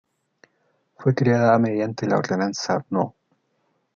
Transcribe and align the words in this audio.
Fue 0.97 1.13
creada 1.13 1.59
mediante 1.59 2.07
la 2.07 2.17
ordenanza 2.17 2.83
No. 2.89 3.13